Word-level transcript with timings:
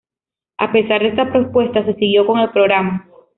A 0.57 0.71
pesar 0.71 1.01
de 1.03 1.09
estas 1.09 1.29
propuestas, 1.29 1.85
se 1.85 1.93
siguió 1.93 2.25
con 2.25 2.39
el 2.39 2.49
programa. 2.49 3.07